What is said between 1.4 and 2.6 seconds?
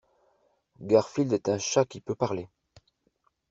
un chat qui peut parler.